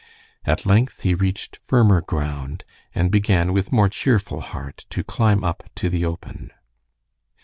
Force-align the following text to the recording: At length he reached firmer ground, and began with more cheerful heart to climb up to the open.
At 0.45 0.65
length 0.65 1.03
he 1.03 1.13
reached 1.13 1.55
firmer 1.55 2.01
ground, 2.01 2.63
and 2.95 3.11
began 3.11 3.53
with 3.53 3.71
more 3.71 3.87
cheerful 3.87 4.41
heart 4.41 4.87
to 4.89 5.03
climb 5.03 5.43
up 5.43 5.61
to 5.75 5.91
the 5.91 6.05
open. 6.05 6.49